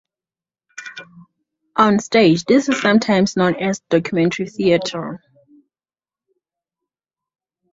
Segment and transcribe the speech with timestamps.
[1.75, 5.21] On stage, it is sometimes known as documentary theatre.